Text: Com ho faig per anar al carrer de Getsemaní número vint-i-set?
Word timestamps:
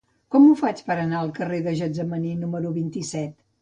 Com 0.35 0.47
ho 0.47 0.55
faig 0.61 0.81
per 0.87 0.95
anar 1.03 1.21
al 1.21 1.31
carrer 1.37 1.61
de 1.69 1.77
Getsemaní 1.85 2.37
número 2.45 2.77
vint-i-set? 2.83 3.43